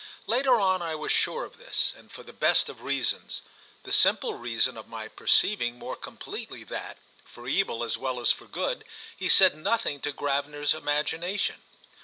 [0.25, 4.75] Later on I was sure of this, and for the best of reasons—the simple reason
[4.75, 8.83] of my perceiving more completely that, for evil as well as for good,
[9.15, 11.61] he said nothing to Gravener's imagination.